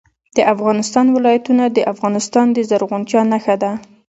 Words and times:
د 0.37 0.39
افغانستان 0.53 1.05
ولايتونه 1.15 1.63
د 1.67 1.77
افغانستان 1.93 2.45
د 2.51 2.57
زرغونتیا 2.69 3.21
نښه 3.31 3.55
ده. 3.63 3.71